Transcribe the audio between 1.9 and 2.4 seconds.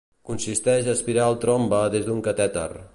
des d'un